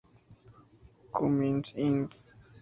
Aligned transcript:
Cummins 1.13 1.73
Inc. 1.77 2.15